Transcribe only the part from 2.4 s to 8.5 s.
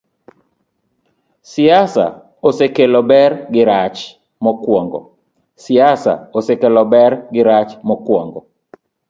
osekelo ber gi rach: Mokwongo,